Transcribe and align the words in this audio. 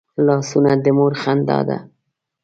لاسونه 0.25 0.71
د 0.83 0.85
مور 0.97 1.13
خندا 1.21 1.59
ده 1.67 1.77